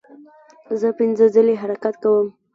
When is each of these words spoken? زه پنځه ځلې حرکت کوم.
زه 0.79 0.89
پنځه 0.99 1.25
ځلې 1.35 1.53
حرکت 1.61 1.95
کوم. 2.03 2.27